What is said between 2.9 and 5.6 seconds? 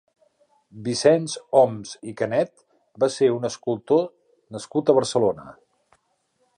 va ser un escultor nascut a Barcelona.